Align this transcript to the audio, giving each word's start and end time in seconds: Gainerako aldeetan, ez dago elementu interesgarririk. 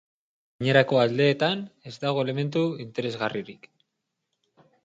Gainerako 0.61 0.99
aldeetan, 1.01 1.61
ez 1.91 1.95
dago 2.05 2.25
elementu 2.27 2.65
interesgarririk. 2.87 3.73